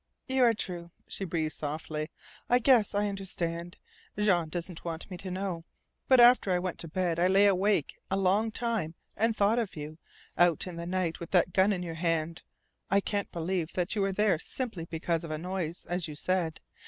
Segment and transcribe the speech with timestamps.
[0.27, 2.09] "You are true," she breathed softly.
[2.49, 3.77] "I guess I understand.
[4.17, 5.63] Jean doesn't want me to know.
[6.07, 9.75] But after I went to bed I lay awake a long time and thought of
[9.75, 9.99] you
[10.39, 12.41] out in the night with that gun in your hand.
[12.89, 16.61] I can't believe that you were there simply because of a noise, as you said.